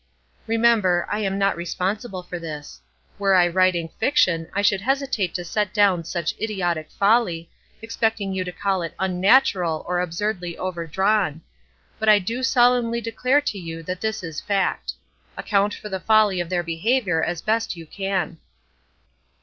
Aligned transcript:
Remember, 0.47 1.05
I 1.11 1.19
am 1.19 1.37
not 1.37 1.55
responsible 1.55 2.23
for 2.23 2.39
this. 2.39 2.81
Were 3.19 3.35
I 3.35 3.47
writing 3.47 3.89
fiction 3.99 4.47
I 4.51 4.63
should 4.63 4.81
hesitate 4.81 5.35
to 5.35 5.45
set 5.45 5.75
down 5.75 6.05
such 6.05 6.33
idiotic 6.41 6.89
folly, 6.89 7.51
expecting 7.83 8.33
you 8.33 8.43
to 8.43 8.51
call 8.51 8.81
it 8.81 8.95
unnatural 8.97 9.85
or 9.87 9.99
absurdly 9.99 10.57
overdrawn; 10.57 11.41
but 11.99 12.09
I 12.09 12.17
do 12.17 12.41
solemnly 12.41 12.99
declare 12.99 13.41
to 13.41 13.59
you 13.59 13.83
that 13.83 14.01
this 14.01 14.23
is 14.23 14.41
fact. 14.41 14.93
Account 15.37 15.75
for 15.75 15.87
the 15.89 15.99
folly 15.99 16.39
of 16.41 16.49
their 16.49 16.63
behavior 16.63 17.23
as 17.23 17.43
best 17.43 17.75
you 17.77 17.85
can. 17.85 18.39